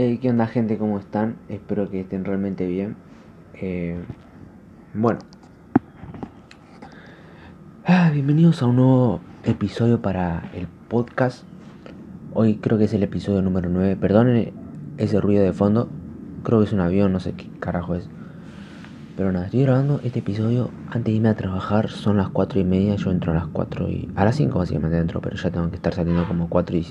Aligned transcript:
Eh, 0.00 0.20
¿Qué 0.22 0.30
onda 0.30 0.46
gente? 0.46 0.78
¿Cómo 0.78 1.00
están? 1.00 1.38
Espero 1.48 1.90
que 1.90 1.98
estén 2.02 2.24
realmente 2.24 2.68
bien. 2.68 2.94
Eh, 3.54 3.98
bueno. 4.94 5.18
Ah, 7.84 8.08
bienvenidos 8.12 8.62
a 8.62 8.66
un 8.66 8.76
nuevo 8.76 9.20
episodio 9.42 10.00
para 10.00 10.52
el 10.54 10.68
podcast. 10.68 11.42
Hoy 12.32 12.58
creo 12.58 12.78
que 12.78 12.84
es 12.84 12.94
el 12.94 13.02
episodio 13.02 13.42
número 13.42 13.70
9. 13.70 13.96
Perdonen 13.96 14.52
ese 14.98 15.20
ruido 15.20 15.42
de 15.42 15.52
fondo. 15.52 15.88
Creo 16.44 16.60
que 16.60 16.66
es 16.66 16.72
un 16.72 16.78
avión, 16.78 17.12
no 17.12 17.18
sé 17.18 17.32
qué 17.32 17.50
carajo 17.58 17.96
es. 17.96 18.08
Pero 19.16 19.32
nada, 19.32 19.46
estoy 19.46 19.62
grabando 19.62 20.00
este 20.04 20.20
episodio 20.20 20.70
antes 20.90 21.06
de 21.06 21.10
irme 21.10 21.30
a 21.30 21.34
trabajar. 21.34 21.88
Son 21.88 22.18
las 22.18 22.28
4 22.28 22.60
y 22.60 22.64
media. 22.64 22.94
Yo 22.94 23.10
entro 23.10 23.32
a 23.32 23.34
las 23.34 23.48
4 23.48 23.88
y. 23.88 24.08
A 24.14 24.24
las 24.24 24.36
5 24.36 24.56
básicamente 24.56 24.96
entro, 24.96 25.20
pero 25.20 25.34
ya 25.34 25.50
tengo 25.50 25.68
que 25.70 25.74
estar 25.74 25.92
saliendo 25.92 26.24
como 26.28 26.48
4 26.48 26.76
y, 26.76 26.86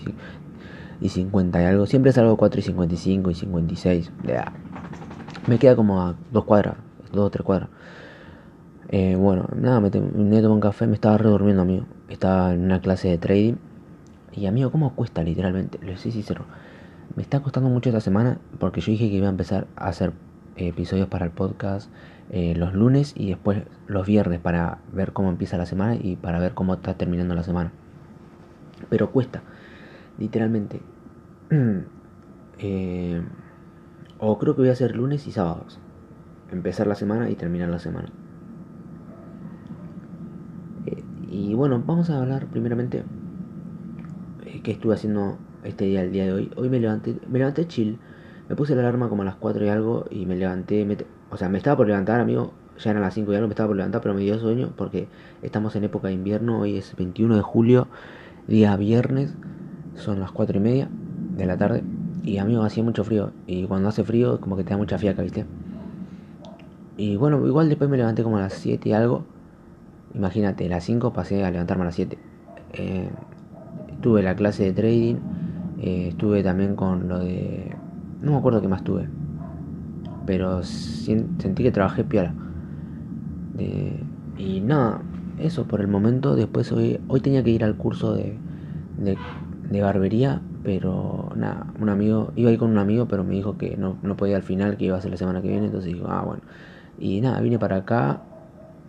y 1.02 1.10
50 1.10 1.62
y 1.62 1.66
algo. 1.66 1.86
Siempre 1.86 2.12
salgo 2.12 2.38
4 2.38 2.60
y 2.60 2.64
55 2.64 3.32
y 3.32 3.36
56. 3.36 4.12
Me 5.48 5.60
queda 5.60 5.76
como 5.76 6.02
a 6.02 6.16
2 6.32 6.46
cuadras, 6.46 6.76
2 7.12 7.26
o 7.26 7.30
3 7.30 7.46
cuadras. 7.46 7.70
Eh, 8.90 9.16
bueno, 9.18 9.48
nada, 9.56 9.80
me, 9.80 9.90
me 9.90 10.42
tomé 10.42 10.48
un 10.48 10.60
café, 10.60 10.88
me 10.88 10.96
estaba 10.96 11.18
redurmiendo, 11.18 11.62
amigo. 11.62 11.86
Estaba 12.10 12.54
en 12.54 12.64
una 12.64 12.82
clase 12.82 13.10
de 13.10 13.18
trading. 13.18 13.56
Y 14.34 14.46
amigo, 14.46 14.72
¿cómo 14.72 14.94
cuesta 14.96 15.24
literalmente? 15.24 15.80
Lo 15.82 15.98
sé 15.98 16.12
sincero. 16.12 16.46
Me 17.16 17.24
está 17.24 17.40
costando 17.42 17.70
mucho 17.70 17.90
esta 17.90 18.02
semana 18.02 18.38
porque 18.60 18.82
yo 18.82 18.92
dije 18.92 19.10
que 19.10 19.16
iba 19.16 19.28
a 19.28 19.32
empezar 19.32 19.68
a 19.76 19.88
hacer 19.88 20.14
episodios 20.56 21.08
para 21.08 21.26
el 21.26 21.32
podcast 21.32 21.90
eh, 22.30 22.56
los 22.56 22.74
lunes 22.74 23.14
y 23.16 23.30
después 23.30 23.64
los 23.88 24.06
viernes 24.06 24.40
para 24.40 24.80
ver 24.92 25.14
cómo 25.14 25.30
empieza 25.30 25.58
la 25.58 25.66
semana 25.66 25.96
y 25.96 26.18
para 26.18 26.40
ver 26.40 26.54
cómo 26.54 26.74
está 26.74 26.96
terminando 26.96 27.36
la 27.36 27.44
semana. 27.44 27.72
Pero 28.90 29.12
cuesta, 29.12 29.44
literalmente. 30.18 30.82
Eh, 32.60 33.22
o 34.18 34.40
creo 34.40 34.56
que 34.56 34.62
voy 34.62 34.70
a 34.70 34.72
hacer 34.72 34.96
lunes 34.96 35.28
y 35.28 35.32
sábados. 35.32 35.80
Empezar 36.52 36.88
la 36.88 36.96
semana 36.96 37.30
y 37.30 37.36
terminar 37.36 37.70
la 37.70 37.78
semana. 37.78 38.10
Eh, 40.88 41.04
y 41.30 41.54
bueno, 41.54 41.84
vamos 41.86 42.10
a 42.10 42.20
hablar 42.20 42.48
primeramente 42.48 43.04
qué 44.64 44.72
estuve 44.72 44.96
haciendo 44.96 45.38
este 45.64 45.86
día, 45.86 46.02
el 46.02 46.12
día 46.12 46.26
de 46.26 46.34
hoy. 46.34 46.52
Hoy 46.56 46.68
me 46.70 46.80
levanté, 46.80 47.20
me 47.30 47.38
levanté 47.38 47.68
chill. 47.68 48.00
Me 48.50 48.56
puse 48.56 48.74
la 48.74 48.82
alarma 48.82 49.08
como 49.08 49.22
a 49.22 49.26
las 49.26 49.36
4 49.36 49.64
y 49.64 49.70
algo 49.70 50.06
y 50.10 50.26
me 50.26 50.36
levanté, 50.36 50.88
o 51.30 51.38
sea, 51.38 51.48
me 51.48 51.60
estaba 51.60 51.78
por 51.78 51.86
levantar, 51.86 52.20
amigo. 52.20 52.54
Ya 52.80 52.90
eran 52.90 53.04
las 53.04 53.14
5 53.14 53.32
y 53.32 53.36
algo, 53.36 53.48
me 53.48 53.54
estaba 53.54 53.68
por 53.68 53.76
levantar, 53.76 54.02
pero 54.02 54.16
me 54.16 54.22
dio 54.22 54.40
sueño 54.40 54.74
porque 54.76 55.10
estamos 55.44 55.76
en 55.76 55.84
época 55.84 56.08
de 56.08 56.16
invierno. 56.16 56.62
Hoy 56.62 56.78
es 56.78 56.96
21 56.96 57.36
de 57.36 57.42
julio, 57.44 57.88
día 58.48 58.76
viernes. 58.78 59.36
Son 59.94 60.20
las 60.20 60.32
4 60.32 60.58
y 60.58 60.62
media 60.62 60.90
de 61.38 61.46
la 61.46 61.58
tarde. 61.58 61.84
Y 62.24 62.38
amigo, 62.38 62.64
hacía 62.64 62.84
mucho 62.84 63.04
frío. 63.04 63.32
Y 63.46 63.66
cuando 63.66 63.90
hace 63.90 64.04
frío, 64.04 64.42
como 64.42 64.58
que 64.58 64.64
te 64.64 64.72
da 64.72 64.78
mucha 64.78 64.98
fiaca, 64.98 65.22
¿viste? 65.22 65.46
Y 66.98 67.16
bueno, 67.16 67.46
igual 67.46 67.70
después 67.70 67.90
me 67.90 67.98
levanté 67.98 68.24
como 68.24 68.38
a 68.38 68.42
las 68.42 68.54
7 68.54 68.90
y 68.90 68.94
algo. 68.94 69.24
Imagínate, 70.14 70.66
a 70.66 70.70
las 70.70 70.84
5 70.84 71.14
pasé 71.14 71.46
a 71.46 71.52
levantarme 71.52 71.84
a 71.84 71.86
las 71.86 71.96
7. 71.96 72.18
Eh, 72.74 73.10
tuve 74.02 74.24
la 74.24 74.36
clase 74.36 74.64
de 74.64 74.74
trading. 74.74 75.16
Eh, 75.80 76.08
estuve 76.10 76.44
también 76.44 76.76
con 76.76 77.08
lo 77.08 77.20
de. 77.20 77.76
No 78.22 78.32
me 78.32 78.38
acuerdo 78.38 78.62
qué 78.62 78.68
más 78.68 78.84
tuve 78.84 79.08
pero 80.28 80.62
sentí 80.62 81.64
que 81.64 81.72
trabajé 81.72 82.04
piola. 82.04 82.36
y 84.38 84.60
nada, 84.60 85.02
eso 85.40 85.64
por 85.64 85.82
el 85.82 85.88
momento. 85.88 86.36
Después 86.36 86.72
hoy, 86.72 87.00
hoy 87.08 87.22
tenía 87.22 87.44
que 87.44 87.50
ir 87.50 87.64
al 87.64 87.76
curso 87.76 88.14
de, 88.14 88.38
de, 89.00 89.82
barbería, 89.82 90.42
pero 90.68 91.32
nada, 91.38 91.66
un 91.80 91.88
amigo, 91.88 92.34
iba 92.36 92.50
a 92.50 92.52
ir 92.52 92.60
con 92.60 92.72
un 92.72 92.78
amigo, 92.78 93.08
pero 93.08 93.24
me 93.24 93.34
dijo 93.36 93.58
que 93.58 93.78
no, 93.78 93.96
no 94.04 94.18
podía 94.18 94.36
al 94.36 94.44
final, 94.44 94.76
que 94.76 94.84
iba 94.84 94.98
a 94.98 95.02
ser 95.02 95.12
la 95.12 95.16
semana 95.16 95.42
que 95.42 95.48
viene, 95.48 95.68
entonces 95.68 95.94
digo, 95.94 96.08
ah, 96.10 96.24
bueno. 96.26 96.42
Y 97.00 97.22
nada, 97.22 97.40
vine 97.40 97.58
para 97.58 97.78
acá 97.78 98.20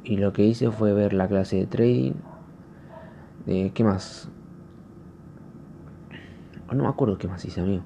y 0.02 0.16
lo 0.16 0.32
que 0.32 0.42
hice 0.44 0.72
fue 0.72 0.92
ver 0.92 1.12
la 1.12 1.28
clase 1.28 1.54
de 1.54 1.66
trading. 1.66 2.14
De, 3.46 3.70
¿Qué 3.72 3.84
más? 3.84 4.26
No 6.72 6.82
me 6.82 6.88
acuerdo 6.88 7.16
qué 7.16 7.28
más 7.28 7.44
hice, 7.44 7.60
amigo. 7.60 7.84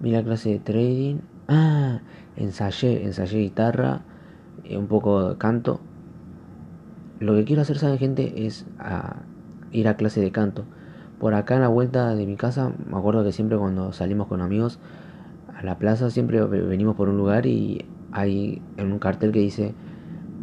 Vi 0.00 0.10
la 0.10 0.24
clase 0.24 0.50
de 0.50 0.58
trading. 0.58 1.18
Ah, 1.46 2.00
ensayé, 2.36 3.04
ensayé 3.04 3.38
guitarra, 3.38 4.00
eh, 4.64 4.76
un 4.76 4.88
poco 4.88 5.28
de 5.28 5.38
canto. 5.38 5.78
Lo 7.20 7.36
que 7.36 7.44
quiero 7.44 7.62
hacer, 7.62 7.78
¿saben 7.78 7.98
gente? 7.98 8.44
Es 8.44 8.64
a 8.80 9.14
ir 9.70 9.86
a 9.86 9.96
clase 9.96 10.20
de 10.20 10.32
canto. 10.32 10.64
Por 11.18 11.34
acá 11.34 11.54
en 11.54 11.62
la 11.62 11.68
vuelta 11.68 12.14
de 12.14 12.26
mi 12.26 12.36
casa, 12.36 12.72
me 12.90 12.96
acuerdo 12.96 13.24
que 13.24 13.32
siempre 13.32 13.56
cuando 13.56 13.92
salimos 13.92 14.26
con 14.26 14.42
amigos 14.42 14.78
a 15.56 15.62
la 15.64 15.78
plaza, 15.78 16.10
siempre 16.10 16.42
venimos 16.44 16.96
por 16.96 17.08
un 17.08 17.16
lugar 17.16 17.46
y 17.46 17.86
hay 18.12 18.60
en 18.76 18.92
un 18.92 18.98
cartel 18.98 19.32
que 19.32 19.38
dice 19.38 19.74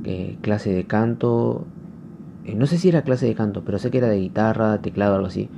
que 0.03 0.38
clase 0.41 0.73
de 0.73 0.85
canto. 0.85 1.66
Eh, 2.45 2.56
no 2.56 2.66
sé 2.66 2.78
si 2.78 2.89
era 2.89 3.03
clase 3.03 3.25
de 3.25 3.35
canto, 3.35 3.63
pero 3.63 3.78
sé 3.78 3.91
que 3.91 4.00
era 4.00 4.07
de 4.07 4.19
guitarra, 4.19 4.79
teclado, 4.79 5.16
algo 5.16 5.28
así. 5.28 5.50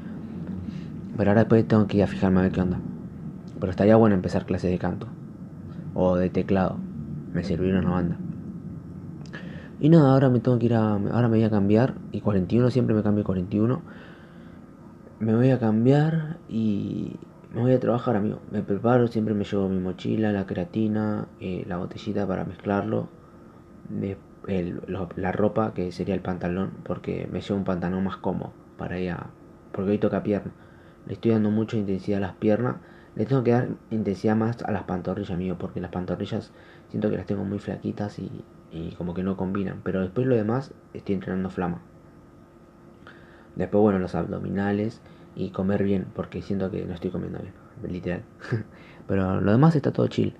Pero 1.17 1.31
ahora 1.31 1.41
después 1.41 1.65
tengo 1.67 1.87
que 1.87 1.97
ir 1.97 2.03
a 2.03 2.07
fijarme 2.07 2.39
a 2.39 2.43
ver 2.43 2.51
qué 2.51 2.61
onda. 2.61 2.79
Pero 3.59 3.69
estaría 3.69 3.95
bueno 3.95 4.15
empezar 4.15 4.45
clase 4.45 4.67
de 4.67 4.77
canto 4.77 5.07
o 5.93 6.17
de 6.17 6.29
teclado. 6.29 6.77
Me 7.33 7.43
sirvieron 7.43 7.85
una 7.85 7.95
banda. 7.95 8.17
Y 9.79 9.89
nada, 9.89 10.11
ahora 10.11 10.29
me 10.29 10.39
tengo 10.39 10.59
que 10.59 10.67
ir 10.67 10.73
a. 10.73 10.93
Ahora 10.93 11.27
me 11.27 11.37
voy 11.37 11.43
a 11.43 11.49
cambiar. 11.49 11.95
Y 12.11 12.21
41, 12.21 12.69
siempre 12.69 12.95
me 12.95 13.03
cambio 13.03 13.23
41. 13.23 13.81
Me 15.25 15.35
voy 15.35 15.49
a 15.49 15.57
cambiar 15.57 16.37
y 16.47 17.15
me 17.51 17.61
voy 17.61 17.73
a 17.73 17.79
trabajar, 17.79 18.15
amigo. 18.15 18.41
Me 18.51 18.61
preparo, 18.61 19.07
siempre 19.07 19.33
me 19.33 19.43
llevo 19.43 19.67
mi 19.67 19.79
mochila, 19.79 20.31
la 20.31 20.45
creatina, 20.45 21.25
eh, 21.39 21.63
la 21.67 21.77
botellita 21.77 22.27
para 22.27 22.45
mezclarlo. 22.45 23.09
la 25.15 25.31
ropa, 25.31 25.73
que 25.73 25.91
sería 25.91 26.13
el 26.13 26.21
pantalón, 26.21 26.73
porque 26.83 27.27
me 27.31 27.41
llevo 27.41 27.55
un 27.55 27.63
pantalón 27.63 28.03
más 28.03 28.17
cómodo 28.17 28.53
para 28.77 28.99
ir 28.99 29.13
a. 29.13 29.31
Porque 29.71 29.89
hoy 29.89 29.97
toca 29.97 30.21
pierna. 30.21 30.51
Le 31.07 31.13
estoy 31.13 31.31
dando 31.31 31.49
mucha 31.49 31.75
intensidad 31.75 32.19
a 32.19 32.27
las 32.27 32.35
piernas 32.35 32.75
le 33.15 33.25
tengo 33.25 33.43
que 33.43 33.51
dar 33.51 33.69
intensidad 33.89 34.35
más 34.35 34.61
a 34.61 34.71
las 34.71 34.83
pantorrillas, 34.83 35.31
amigo, 35.31 35.57
porque 35.57 35.79
las 35.81 35.89
pantorrillas 35.89 36.51
siento 36.89 37.09
que 37.09 37.17
las 37.17 37.25
tengo 37.25 37.45
muy 37.45 37.57
flaquitas 37.57 38.19
y, 38.19 38.29
como 38.95 39.15
que 39.15 39.23
no 39.23 39.37
combinan. 39.37 39.81
Pero 39.83 40.01
después 40.01 40.27
lo 40.27 40.35
demás 40.35 40.71
estoy 40.93 41.15
entrenando 41.15 41.49
flama. 41.49 41.81
Después, 43.55 43.81
bueno, 43.81 43.99
los 43.99 44.13
abdominales 44.13 45.01
y 45.35 45.49
comer 45.49 45.83
bien, 45.83 46.05
porque 46.15 46.41
siento 46.41 46.71
que 46.71 46.85
no 46.85 46.93
estoy 46.93 47.11
comiendo 47.11 47.39
bien, 47.39 47.53
literal. 47.91 48.21
Pero 49.07 49.41
lo 49.41 49.51
demás 49.51 49.75
está 49.75 49.91
todo 49.91 50.07
chill. 50.07 50.33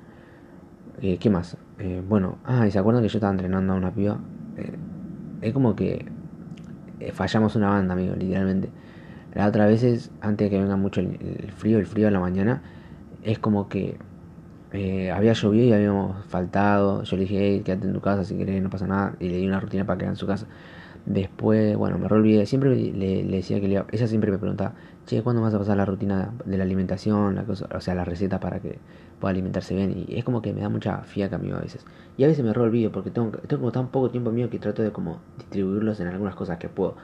Eh, 1.01 1.17
¿Qué 1.17 1.29
más? 1.29 1.57
Eh, 1.79 2.01
bueno, 2.07 2.37
ah, 2.45 2.65
y 2.67 2.71
se 2.71 2.79
acuerdan 2.79 3.03
que 3.03 3.09
yo 3.09 3.17
estaba 3.17 3.31
entrenando 3.31 3.73
a 3.73 3.75
una 3.75 3.91
piba. 3.91 4.17
Eh, 4.57 4.77
es 5.41 5.53
como 5.53 5.75
que 5.75 6.05
fallamos 7.13 7.55
una 7.55 7.69
banda, 7.69 7.93
amigo, 7.93 8.15
literalmente. 8.15 8.69
La 9.33 9.47
otra 9.47 9.67
vez 9.67 10.09
antes 10.21 10.45
de 10.45 10.49
que 10.49 10.61
venga 10.61 10.77
mucho 10.77 11.01
el, 11.01 11.51
frío, 11.57 11.77
el 11.77 11.85
frío 11.85 12.05
de 12.05 12.11
la 12.11 12.21
mañana, 12.21 12.61
es 13.21 13.37
como 13.37 13.67
que 13.67 13.97
eh, 14.71 15.11
había 15.11 15.33
llovido 15.33 15.65
y 15.65 15.73
habíamos 15.73 16.25
faltado. 16.27 17.03
Yo 17.03 17.17
le 17.17 17.23
dije, 17.23 17.37
hey, 17.39 17.61
quédate 17.65 17.87
en 17.87 17.93
tu 17.93 18.01
casa 18.01 18.23
si 18.23 18.35
querés, 18.37 18.61
no 18.63 18.69
pasa 18.69 18.87
nada. 18.87 19.15
Y 19.19 19.29
le 19.29 19.37
di 19.37 19.47
una 19.47 19.59
rutina 19.59 19.85
para 19.85 19.97
quedar 19.97 20.11
en 20.13 20.17
su 20.17 20.25
casa. 20.27 20.47
Después, 21.05 21.77
bueno, 21.77 21.99
me 21.99 22.07
olvidé. 22.07 22.45
Siempre 22.45 22.75
le, 22.75 23.23
decía 23.23 23.61
que 23.61 23.67
le, 23.67 23.83
ella 23.91 24.07
siempre 24.07 24.31
me 24.31 24.39
preguntaba, 24.39 24.73
che, 25.05 25.21
¿cuándo 25.21 25.41
vas 25.41 25.53
a 25.53 25.59
pasar 25.59 25.77
la 25.77 25.85
rutina 25.85 26.33
de 26.45 26.57
la 26.57 26.63
alimentación? 26.63 27.35
La 27.35 27.43
cosa, 27.43 27.67
o 27.73 27.79
sea, 27.79 27.93
la 27.93 28.05
receta 28.05 28.39
para 28.39 28.59
que 28.59 28.79
pueda 29.19 29.31
alimentarse 29.31 29.75
bien. 29.75 30.05
Y 30.07 30.17
es 30.17 30.23
como 30.23 30.41
que 30.41 30.53
me 30.53 30.61
da 30.61 30.69
mucha 30.69 31.03
fiaca 31.03 31.35
amigo 31.35 31.57
a 31.57 31.61
veces. 31.61 31.85
Y 32.17 32.23
a 32.23 32.27
veces 32.27 32.43
me 32.43 32.51
olvido 32.51 32.91
porque 32.91 33.11
tengo, 33.11 33.31
tengo 33.31 33.61
como 33.61 33.71
tan 33.71 33.89
poco 33.89 34.09
tiempo 34.09 34.31
mío 34.31 34.49
que 34.49 34.57
trato 34.59 34.81
de 34.81 34.91
como 34.91 35.19
distribuirlos 35.37 35.99
en 35.99 36.07
algunas 36.07 36.35
cosas 36.35 36.57
que 36.57 36.69
puedo. 36.69 36.95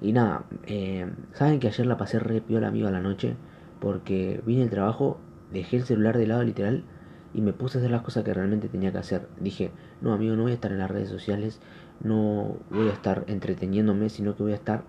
Y 0.00 0.12
nada, 0.12 0.44
eh, 0.66 1.06
saben 1.32 1.60
que 1.60 1.68
ayer 1.68 1.86
la 1.86 1.96
pasé 1.96 2.18
re 2.18 2.40
piola 2.40 2.68
amigo 2.68 2.88
a 2.88 2.90
la 2.90 3.00
noche 3.00 3.36
porque 3.80 4.42
vine 4.44 4.64
al 4.64 4.70
trabajo, 4.70 5.18
dejé 5.52 5.76
el 5.76 5.84
celular 5.84 6.18
de 6.18 6.26
lado 6.26 6.42
literal 6.42 6.84
y 7.32 7.40
me 7.40 7.52
puse 7.52 7.78
a 7.78 7.80
hacer 7.80 7.90
las 7.90 8.02
cosas 8.02 8.24
que 8.24 8.34
realmente 8.34 8.68
tenía 8.68 8.92
que 8.92 8.98
hacer. 8.98 9.28
Dije, 9.40 9.70
no 10.00 10.12
amigo, 10.12 10.36
no 10.36 10.42
voy 10.42 10.52
a 10.52 10.54
estar 10.54 10.72
en 10.72 10.78
las 10.78 10.90
redes 10.90 11.08
sociales, 11.08 11.60
no 12.00 12.56
voy 12.70 12.88
a 12.88 12.92
estar 12.92 13.24
entreteniéndome, 13.26 14.08
sino 14.08 14.36
que 14.36 14.42
voy 14.42 14.52
a 14.52 14.56
estar 14.56 14.84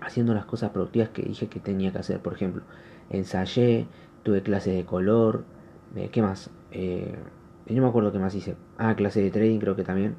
haciendo 0.00 0.34
las 0.34 0.44
cosas 0.44 0.70
productivas 0.70 1.08
que 1.10 1.22
dije 1.22 1.48
que 1.48 1.60
tenía 1.60 1.92
que 1.92 1.98
hacer. 1.98 2.20
Por 2.20 2.34
ejemplo, 2.34 2.62
ensayé, 3.10 3.86
tuve 4.22 4.42
clases 4.42 4.74
de 4.74 4.84
color, 4.84 5.44
eh, 5.94 6.10
¿qué 6.10 6.22
más? 6.22 6.50
Eh, 6.72 7.16
no 7.68 7.82
me 7.82 7.88
acuerdo 7.88 8.12
qué 8.12 8.18
más 8.18 8.34
hice. 8.34 8.56
Ah, 8.78 8.94
clase 8.94 9.20
de 9.22 9.30
trading 9.30 9.58
creo 9.58 9.76
que 9.76 9.82
también. 9.82 10.16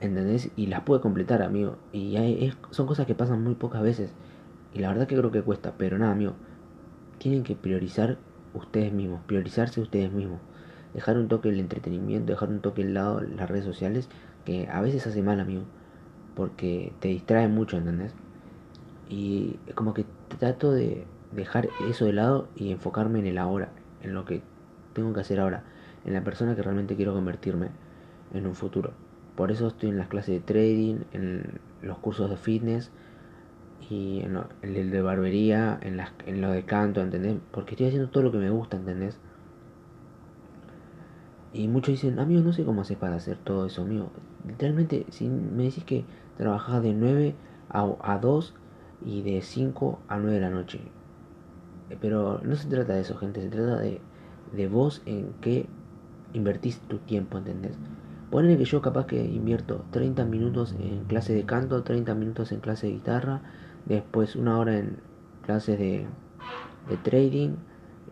¿Entendés? 0.00 0.50
Y 0.56 0.66
las 0.66 0.82
puede 0.82 1.00
completar, 1.00 1.42
amigo. 1.42 1.76
Y 1.92 2.16
hay, 2.16 2.54
son 2.70 2.86
cosas 2.86 3.06
que 3.06 3.14
pasan 3.14 3.42
muy 3.42 3.54
pocas 3.54 3.82
veces. 3.82 4.12
Y 4.72 4.78
la 4.78 4.88
verdad 4.88 5.06
que 5.06 5.16
creo 5.16 5.30
que 5.30 5.42
cuesta. 5.42 5.74
Pero 5.76 5.98
nada, 5.98 6.12
amigo. 6.12 6.34
Tienen 7.18 7.42
que 7.42 7.56
priorizar 7.56 8.18
ustedes 8.54 8.92
mismos. 8.92 9.20
Priorizarse 9.26 9.80
ustedes 9.80 10.12
mismos. 10.12 10.40
Dejar 10.94 11.18
un 11.18 11.28
toque 11.28 11.48
el 11.48 11.60
entretenimiento. 11.60 12.32
Dejar 12.32 12.48
un 12.50 12.60
toque 12.60 12.82
el 12.82 12.94
lado 12.94 13.20
las 13.20 13.50
redes 13.50 13.64
sociales. 13.64 14.08
Que 14.48 14.66
a 14.72 14.80
veces 14.80 15.06
hace 15.06 15.22
mal, 15.22 15.40
amigo. 15.40 15.64
Porque 16.34 16.94
te 17.00 17.08
distrae 17.08 17.48
mucho, 17.48 17.76
¿entendés? 17.76 18.14
Y 19.10 19.58
como 19.74 19.92
que 19.92 20.06
trato 20.38 20.72
de 20.72 21.04
dejar 21.32 21.68
eso 21.86 22.06
de 22.06 22.14
lado 22.14 22.48
y 22.56 22.72
enfocarme 22.72 23.18
en 23.18 23.26
el 23.26 23.36
ahora. 23.36 23.68
en 24.02 24.14
lo 24.14 24.24
que 24.24 24.40
tengo 24.94 25.12
que 25.12 25.20
hacer 25.20 25.38
ahora, 25.38 25.64
en 26.06 26.14
la 26.14 26.24
persona 26.24 26.56
que 26.56 26.62
realmente 26.62 26.96
quiero 26.96 27.12
convertirme 27.12 27.68
en 28.32 28.46
un 28.46 28.54
futuro. 28.54 28.92
Por 29.36 29.50
eso 29.50 29.68
estoy 29.68 29.90
en 29.90 29.98
las 29.98 30.08
clases 30.08 30.36
de 30.36 30.40
trading, 30.40 31.00
en 31.12 31.60
los 31.82 31.98
cursos 31.98 32.30
de 32.30 32.36
fitness 32.36 32.90
y 33.90 34.20
en, 34.20 34.38
el 34.62 34.90
de 34.90 35.02
barbería, 35.02 35.78
en, 35.82 35.98
las, 35.98 36.12
en 36.26 36.40
lo 36.40 36.50
de 36.50 36.64
canto, 36.64 37.02
¿entendés? 37.02 37.36
Porque 37.50 37.72
estoy 37.72 37.88
haciendo 37.88 38.08
todo 38.08 38.22
lo 38.22 38.32
que 38.32 38.38
me 38.38 38.50
gusta, 38.50 38.78
¿entendés? 38.78 39.18
Y 41.52 41.68
muchos 41.68 41.92
dicen, 41.92 42.18
amigo, 42.18 42.42
no 42.42 42.52
sé 42.52 42.64
cómo 42.64 42.82
haces 42.82 42.96
para 42.96 43.16
hacer 43.16 43.38
todo 43.38 43.66
eso, 43.66 43.82
amigo. 43.82 44.10
Literalmente, 44.46 45.06
si 45.10 45.28
me 45.28 45.64
decís 45.64 45.84
que 45.84 46.04
trabajas 46.36 46.82
de 46.82 46.92
9 46.92 47.34
a, 47.70 47.88
a 48.02 48.18
2 48.18 48.54
y 49.04 49.22
de 49.22 49.40
5 49.42 49.98
a 50.08 50.18
9 50.18 50.34
de 50.34 50.40
la 50.40 50.50
noche. 50.50 50.80
Eh, 51.90 51.96
pero 52.00 52.40
no 52.42 52.56
se 52.56 52.68
trata 52.68 52.94
de 52.94 53.00
eso, 53.00 53.16
gente. 53.16 53.40
Se 53.42 53.48
trata 53.48 53.78
de, 53.78 54.00
de 54.54 54.68
vos 54.68 55.02
en 55.06 55.32
qué 55.40 55.66
invertís 56.34 56.80
tu 56.80 56.98
tiempo, 56.98 57.38
¿entendés? 57.38 57.76
Ponele 58.30 58.58
que 58.58 58.64
yo 58.64 58.82
capaz 58.82 59.06
que 59.06 59.24
invierto 59.24 59.84
30 59.90 60.24
minutos 60.24 60.74
en 60.78 61.04
clase 61.04 61.34
de 61.34 61.44
canto, 61.44 61.82
30 61.82 62.14
minutos 62.14 62.52
en 62.52 62.60
clase 62.60 62.86
de 62.86 62.92
guitarra, 62.94 63.40
después 63.86 64.36
una 64.36 64.58
hora 64.58 64.78
en 64.78 64.96
clases 65.46 65.78
de, 65.78 66.04
de 66.90 66.96
trading 67.02 67.52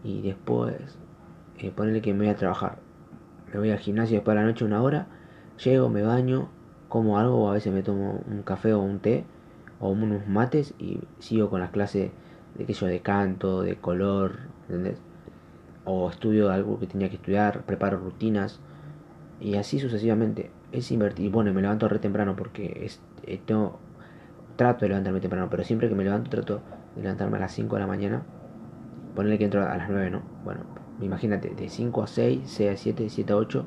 y 0.04 0.22
después 0.22 0.74
eh, 1.58 1.72
que 2.00 2.12
me 2.14 2.20
voy 2.20 2.28
a 2.28 2.36
trabajar. 2.36 2.85
Me 3.52 3.58
voy 3.58 3.70
al 3.70 3.78
gimnasio 3.78 4.16
después 4.16 4.34
de 4.34 4.42
la 4.42 4.46
noche 4.46 4.64
una 4.64 4.82
hora, 4.82 5.06
llego, 5.62 5.88
me 5.88 6.02
baño, 6.02 6.48
como 6.88 7.18
algo 7.18 7.44
o 7.44 7.50
a 7.50 7.54
veces 7.54 7.72
me 7.72 7.82
tomo 7.82 8.20
un 8.26 8.42
café 8.42 8.72
o 8.72 8.80
un 8.80 9.00
té 9.00 9.24
o 9.80 9.90
unos 9.90 10.26
mates 10.26 10.74
y 10.78 11.00
sigo 11.18 11.50
con 11.50 11.60
las 11.60 11.70
clases 11.70 12.10
de 12.54 12.64
aquello 12.64 12.86
de 12.86 13.00
canto, 13.00 13.62
de 13.62 13.76
color, 13.76 14.38
¿entendés? 14.68 14.98
O 15.84 16.10
estudio 16.10 16.50
algo 16.50 16.78
que 16.78 16.86
tenía 16.86 17.08
que 17.08 17.16
estudiar, 17.16 17.62
preparo 17.62 17.98
rutinas 17.98 18.60
y 19.40 19.56
así 19.56 19.78
sucesivamente. 19.78 20.50
Es 20.72 20.90
invertir. 20.90 21.30
Bueno, 21.30 21.52
me 21.52 21.62
levanto 21.62 21.88
re 21.88 21.98
temprano 21.98 22.34
porque 22.36 22.84
es, 22.84 23.00
eh, 23.24 23.40
tengo, 23.44 23.78
trato 24.56 24.80
de 24.80 24.88
levantarme 24.88 25.20
temprano, 25.20 25.48
pero 25.50 25.62
siempre 25.62 25.88
que 25.88 25.94
me 25.94 26.04
levanto 26.04 26.30
trato 26.30 26.60
de 26.96 27.02
levantarme 27.02 27.36
a 27.36 27.40
las 27.40 27.52
5 27.52 27.76
de 27.76 27.80
la 27.80 27.86
mañana. 27.86 28.22
Ponerle 29.14 29.38
que 29.38 29.44
entro 29.44 29.62
a 29.62 29.76
las 29.76 29.88
9, 29.88 30.10
¿no? 30.10 30.22
Bueno, 30.44 30.62
imagínate, 31.00 31.54
de 31.54 31.68
5 31.68 32.02
a 32.02 32.06
6, 32.06 32.40
6 32.44 32.70
a 32.70 32.76
7, 32.76 33.08
7 33.08 33.32
a 33.32 33.36
8, 33.36 33.64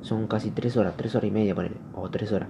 son 0.00 0.26
casi 0.26 0.50
3 0.50 0.76
horas, 0.76 0.94
3 0.96 1.14
horas 1.16 1.28
y 1.28 1.32
media, 1.32 1.54
ponerle, 1.54 1.78
o 1.94 2.08
3 2.08 2.32
horas 2.32 2.48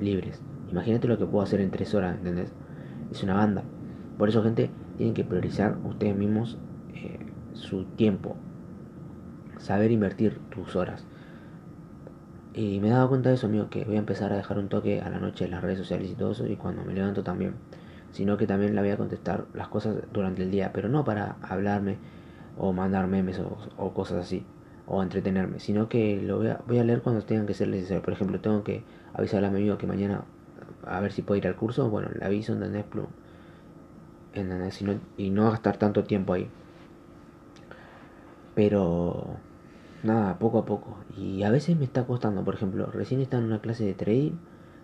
libres. 0.00 0.40
Imagínate 0.70 1.08
lo 1.08 1.18
que 1.18 1.26
puedo 1.26 1.44
hacer 1.44 1.60
en 1.60 1.70
3 1.70 1.94
horas, 1.94 2.16
¿entendés? 2.16 2.52
Es 3.10 3.22
una 3.22 3.34
banda. 3.34 3.62
Por 4.18 4.28
eso, 4.28 4.42
gente, 4.42 4.70
tienen 4.96 5.14
que 5.14 5.24
priorizar 5.24 5.76
ustedes 5.84 6.16
mismos 6.16 6.58
eh, 6.94 7.18
su 7.52 7.84
tiempo. 7.84 8.36
Saber 9.58 9.90
invertir 9.90 10.38
tus 10.50 10.76
horas. 10.76 11.06
Y 12.54 12.80
me 12.80 12.88
he 12.88 12.90
dado 12.90 13.08
cuenta 13.10 13.28
de 13.28 13.34
eso, 13.34 13.46
amigo, 13.46 13.68
que 13.68 13.84
voy 13.84 13.96
a 13.96 13.98
empezar 13.98 14.32
a 14.32 14.36
dejar 14.36 14.58
un 14.58 14.68
toque 14.68 15.02
a 15.02 15.10
la 15.10 15.18
noche 15.18 15.44
en 15.44 15.50
las 15.50 15.62
redes 15.62 15.78
sociales 15.78 16.10
y 16.10 16.14
todo 16.14 16.32
eso, 16.32 16.46
y 16.46 16.56
cuando 16.56 16.84
me 16.84 16.94
levanto 16.94 17.22
también. 17.22 17.54
Sino 18.12 18.38
que 18.38 18.46
también 18.46 18.74
la 18.74 18.80
voy 18.80 18.90
a 18.90 18.96
contestar 18.96 19.44
las 19.52 19.68
cosas 19.68 19.96
durante 20.12 20.42
el 20.42 20.50
día, 20.50 20.72
pero 20.72 20.88
no 20.88 21.04
para 21.04 21.36
hablarme 21.42 21.98
o 22.56 22.72
mandar 22.72 23.06
memes 23.06 23.40
o, 23.40 23.92
cosas 23.94 24.24
así, 24.24 24.44
o 24.86 25.02
entretenerme, 25.02 25.60
sino 25.60 25.88
que 25.88 26.20
lo 26.22 26.38
voy 26.38 26.48
a, 26.48 26.60
voy 26.66 26.78
a 26.78 26.84
leer 26.84 27.02
cuando 27.02 27.22
tengan 27.22 27.46
que 27.46 27.54
ser 27.54 27.68
necesario. 27.68 28.02
Por 28.02 28.12
ejemplo, 28.12 28.40
tengo 28.40 28.62
que 28.64 28.82
avisarle 29.14 29.48
a 29.48 29.50
mi 29.50 29.58
amigo 29.58 29.78
que 29.78 29.86
mañana 29.86 30.24
a 30.86 31.00
ver 31.00 31.12
si 31.12 31.22
puedo 31.22 31.38
ir 31.38 31.46
al 31.46 31.56
curso, 31.56 31.90
bueno, 31.90 32.08
le 32.18 32.24
aviso, 32.24 32.52
en 32.52 32.82
Plum. 32.84 33.06
¿Entendés? 34.32 34.80
Y 34.82 34.84
no, 34.84 35.00
y 35.16 35.30
no 35.30 35.50
gastar 35.50 35.76
tanto 35.78 36.04
tiempo 36.04 36.32
ahí. 36.34 36.48
Pero 38.54 39.36
nada, 40.02 40.38
poco 40.38 40.58
a 40.58 40.64
poco. 40.64 40.98
Y 41.16 41.42
a 41.42 41.50
veces 41.50 41.76
me 41.76 41.84
está 41.84 42.04
costando, 42.04 42.44
por 42.44 42.54
ejemplo, 42.54 42.86
recién 42.86 43.20
estaba 43.20 43.42
en 43.42 43.48
una 43.48 43.60
clase 43.60 43.84
de 43.84 43.94
trading 43.94 44.32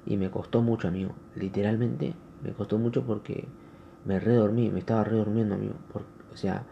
y 0.07 0.17
me 0.17 0.31
costó 0.31 0.63
mucho, 0.63 0.89
amigo. 0.89 1.13
Literalmente 1.37 2.15
me 2.43 2.53
costó 2.53 2.79
mucho 2.79 3.05
porque 3.05 3.47
me 4.05 4.19
redormí, 4.19 4.71
me 4.71 4.81
estaba 4.81 5.05
redormiendo, 5.05 5.55
amigo. 5.55 5.75
o 6.33 6.37
sea, 6.37 6.65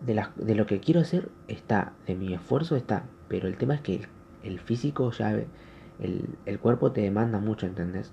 de, 0.00 0.14
la, 0.14 0.32
de 0.36 0.54
lo 0.54 0.66
que 0.66 0.80
quiero 0.80 1.00
hacer 1.00 1.28
está, 1.48 1.92
de 2.06 2.14
mi 2.14 2.32
esfuerzo 2.34 2.76
está, 2.76 3.04
pero 3.28 3.48
el 3.48 3.56
tema 3.56 3.74
es 3.74 3.80
que 3.80 4.06
el, 4.42 4.58
físico 4.60 5.10
ya, 5.12 5.32
el, 5.32 6.28
el 6.46 6.58
cuerpo 6.58 6.92
te 6.92 7.02
demanda 7.02 7.38
mucho, 7.38 7.66
¿entendés? 7.66 8.12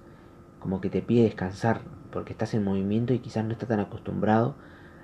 Como 0.60 0.82
que 0.82 0.90
te 0.90 1.02
pide 1.02 1.24
descansar 1.24 1.82
porque 2.12 2.34
estás 2.34 2.54
en 2.54 2.64
movimiento 2.64 3.14
y 3.14 3.20
quizás 3.20 3.46
no 3.46 3.52
estás 3.52 3.70
tan 3.70 3.80
acostumbrado. 3.80 4.56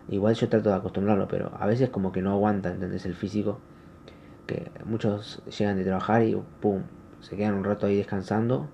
Igual 0.09 0.35
yo 0.35 0.49
trato 0.49 0.69
de 0.69 0.75
acostumbrarlo, 0.75 1.27
pero 1.27 1.51
a 1.57 1.65
veces 1.65 1.89
como 1.89 2.11
que 2.11 2.21
no 2.21 2.31
aguanta, 2.31 2.71
¿entendés? 2.71 3.05
El 3.05 3.15
físico 3.15 3.59
que 4.47 4.71
muchos 4.85 5.41
llegan 5.57 5.77
de 5.77 5.83
trabajar 5.83 6.23
y 6.23 6.35
pum, 6.61 6.83
se 7.21 7.37
quedan 7.37 7.53
un 7.53 7.63
rato 7.63 7.87
ahí 7.87 7.95
descansando 7.95 8.67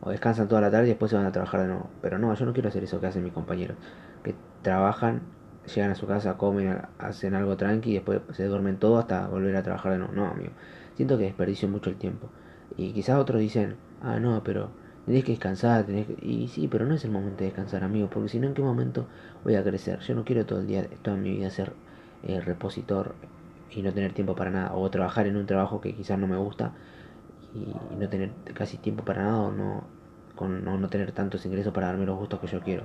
o 0.00 0.10
descansan 0.10 0.48
toda 0.48 0.60
la 0.60 0.70
tarde 0.70 0.86
y 0.86 0.88
después 0.90 1.10
se 1.10 1.16
van 1.16 1.26
a 1.26 1.32
trabajar 1.32 1.62
de 1.62 1.68
nuevo. 1.68 1.90
Pero 2.02 2.18
no, 2.18 2.34
yo 2.34 2.44
no 2.44 2.52
quiero 2.52 2.68
hacer 2.68 2.84
eso 2.84 3.00
que 3.00 3.06
hacen 3.06 3.22
mis 3.24 3.32
compañeros, 3.32 3.76
que 4.22 4.34
trabajan, 4.62 5.22
llegan 5.68 5.90
a 5.90 5.94
su 5.94 6.06
casa, 6.06 6.36
comen, 6.36 6.80
hacen 6.98 7.34
algo 7.34 7.56
tranqui 7.56 7.90
y 7.90 7.94
después 7.94 8.20
se 8.32 8.44
duermen 8.46 8.78
todo 8.78 8.98
hasta 8.98 9.28
volver 9.28 9.56
a 9.56 9.62
trabajar 9.62 9.92
de 9.92 9.98
nuevo. 9.98 10.12
No, 10.14 10.26
amigo, 10.26 10.52
siento 10.96 11.18
que 11.18 11.24
desperdicio 11.24 11.68
mucho 11.68 11.90
el 11.90 11.96
tiempo. 11.96 12.28
Y 12.76 12.92
quizás 12.92 13.18
otros 13.18 13.40
dicen, 13.40 13.76
ah, 14.02 14.18
no, 14.20 14.42
pero 14.44 14.70
tenés 15.06 15.24
que 15.24 15.32
descansar, 15.32 15.84
tenés 15.84 16.06
y 16.22 16.48
sí, 16.48 16.68
pero 16.68 16.86
no 16.86 16.94
es 16.94 17.04
el 17.04 17.10
momento 17.10 17.38
de 17.38 17.46
descansar, 17.46 17.82
amigo, 17.82 18.08
porque 18.10 18.28
si 18.28 18.38
no, 18.38 18.46
¿en 18.46 18.54
qué 18.54 18.62
momento 18.62 19.06
voy 19.44 19.54
a 19.54 19.64
crecer? 19.64 20.00
Yo 20.00 20.14
no 20.14 20.24
quiero 20.24 20.44
todo 20.44 20.60
el 20.60 20.66
día, 20.66 20.86
toda 21.02 21.16
mi 21.16 21.30
vida 21.30 21.50
ser 21.50 21.72
eh, 22.22 22.40
repositor 22.40 23.14
y 23.70 23.82
no 23.82 23.92
tener 23.92 24.12
tiempo 24.12 24.34
para 24.34 24.50
nada, 24.50 24.74
o 24.74 24.90
trabajar 24.90 25.26
en 25.26 25.36
un 25.36 25.46
trabajo 25.46 25.80
que 25.80 25.94
quizás 25.94 26.18
no 26.18 26.26
me 26.26 26.36
gusta 26.36 26.72
y, 27.54 27.96
no 27.96 28.08
tener 28.08 28.30
casi 28.54 28.76
tiempo 28.78 29.04
para 29.04 29.22
nada, 29.22 29.38
o 29.38 29.52
no, 29.52 29.84
con, 30.36 30.64
no, 30.64 30.88
tener 30.88 31.12
tantos 31.12 31.44
ingresos 31.46 31.72
para 31.72 31.88
darme 31.88 32.06
los 32.06 32.18
gustos 32.18 32.40
que 32.40 32.46
yo 32.46 32.60
quiero. 32.60 32.84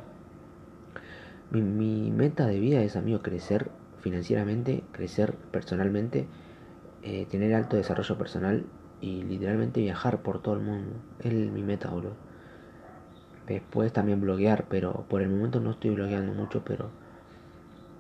Mi, 1.54 1.62
mi 1.62 2.12
meta 2.12 2.48
de 2.48 2.60
vida 2.60 2.82
es, 2.82 2.98
amigo, 2.98 3.22
crecer 3.22 3.70
financieramente, 4.02 4.84
crecer 4.92 5.36
personalmente, 5.52 6.28
eh, 7.04 7.26
tener 7.30 7.54
alto 7.54 7.78
desarrollo 7.78 8.18
personal 8.18 8.66
y 9.00 9.24
literalmente 9.24 9.80
viajar 9.80 10.22
por 10.22 10.42
todo 10.42 10.56
el 10.56 10.62
mundo. 10.62 10.96
Es 11.20 11.32
mi 11.32 11.62
meta, 11.62 11.90
boludo. 11.90 12.16
Después 13.48 13.94
también 13.94 14.20
bloguear, 14.20 14.66
pero 14.68 15.06
por 15.10 15.22
el 15.22 15.30
momento 15.30 15.60
no 15.60 15.72
estoy 15.72 15.92
blogueando 15.92 16.34
mucho, 16.34 16.64
pero 16.66 16.90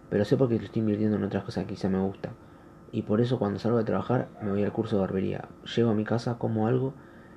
pero 0.09 0.25
sé 0.25 0.37
porque 0.37 0.55
estoy 0.55 0.81
invirtiendo 0.81 1.17
en 1.17 1.23
otras 1.23 1.43
cosas 1.43 1.65
que 1.65 1.73
quizá 1.73 1.89
me 1.89 1.99
gusta 1.99 2.29
y 2.91 3.01
por 3.01 3.19
eso 3.19 3.39
cuando 3.39 3.59
salgo 3.59 3.79
de 3.79 3.83
trabajar 3.83 4.27
me 4.41 4.51
voy 4.51 4.63
al 4.63 4.71
curso 4.71 4.95
de 4.95 5.01
barbería. 5.01 5.49
Llego 5.75 5.89
a 5.89 5.95
mi 5.95 6.03
casa, 6.05 6.37
como 6.37 6.67
algo 6.67 6.93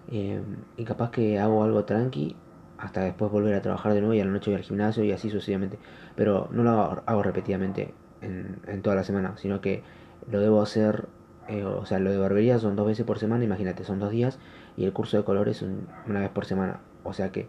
eh, 0.08 0.42
y 0.76 0.84
capaz 0.84 1.10
que 1.10 1.38
hago 1.38 1.64
algo 1.64 1.84
tranqui 1.84 2.36
hasta 2.78 3.02
después 3.02 3.30
volver 3.30 3.54
a 3.54 3.62
trabajar 3.62 3.94
de 3.94 4.00
nuevo 4.00 4.14
y 4.14 4.20
a 4.20 4.24
la 4.24 4.30
noche 4.30 4.50
voy 4.50 4.58
al 4.58 4.64
gimnasio 4.64 5.04
y 5.04 5.12
así 5.12 5.30
sucesivamente. 5.30 5.78
Pero 6.14 6.48
no 6.52 6.62
lo 6.62 6.70
hago, 7.06 7.22
repetidamente 7.22 7.94
en, 8.20 8.82
toda 8.82 8.96
la 8.96 9.04
semana, 9.04 9.36
sino 9.36 9.60
que 9.60 9.82
lo 10.30 10.40
debo 10.40 10.62
hacer, 10.62 11.06
eh, 11.48 11.64
o 11.64 11.86
sea, 11.86 11.98
lo 11.98 12.10
de 12.10 12.18
barbería 12.18 12.58
son 12.58 12.76
dos 12.76 12.86
veces 12.86 13.06
por 13.06 13.18
semana, 13.18 13.44
imagínate, 13.44 13.84
son 13.84 13.98
dos 14.00 14.10
días 14.10 14.38
y 14.76 14.84
el 14.84 14.92
curso 14.92 15.16
de 15.16 15.24
colores 15.24 15.62
una 16.06 16.20
vez 16.20 16.30
por 16.30 16.44
semana. 16.44 16.80
O 17.04 17.12
sea 17.12 17.30
que 17.32 17.48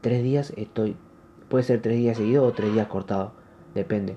tres 0.00 0.22
días 0.22 0.52
estoy, 0.56 0.96
puede 1.48 1.64
ser 1.64 1.80
tres 1.80 1.96
días 1.96 2.16
seguidos 2.16 2.46
o 2.46 2.52
tres 2.52 2.72
días 2.72 2.86
cortados, 2.86 3.32
depende. 3.74 4.16